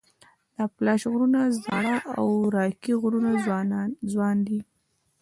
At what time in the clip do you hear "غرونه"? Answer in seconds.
1.11-1.39, 3.01-3.29